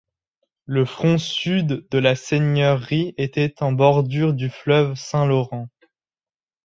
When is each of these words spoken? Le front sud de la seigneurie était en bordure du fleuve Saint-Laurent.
Le 0.65 0.83
front 0.83 1.19
sud 1.19 1.87
de 1.91 1.97
la 1.99 2.15
seigneurie 2.15 3.13
était 3.19 3.61
en 3.61 3.71
bordure 3.71 4.33
du 4.33 4.49
fleuve 4.49 4.95
Saint-Laurent. 4.95 5.69